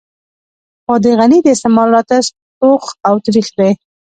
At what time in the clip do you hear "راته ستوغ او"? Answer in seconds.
1.95-3.15